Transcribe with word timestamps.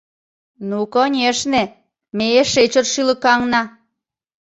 Ну, 0.69 0.79
конешне, 0.93 1.63
ме 2.17 2.25
эше 2.41 2.63
чот 2.73 2.87
шӱлыкаҥна. 2.93 3.61